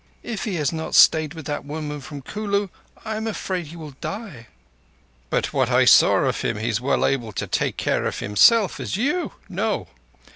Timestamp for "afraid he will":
3.27-3.93